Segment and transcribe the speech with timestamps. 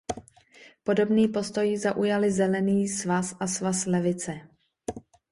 [0.83, 4.33] Podobný postoj zaujaly Zelený svaz a Svaz levice.